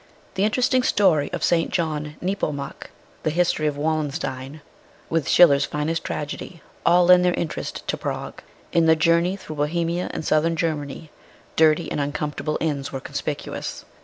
[0.33, 1.69] The interesting story of St.
[1.69, 2.89] John Nepomuk,
[3.21, 4.61] the history of Wallenstein,
[5.11, 8.41] with Schiller's finest tragedy, all lend their interest to Prague.
[8.71, 11.11] In the journey through Bohemia and southern Germany,
[11.55, 13.85] dirty and uncom fortable inns were conspicuous.